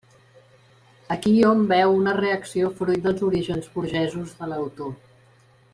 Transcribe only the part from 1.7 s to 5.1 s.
veu una reacció fruit dels orígens burgesos de l'autor.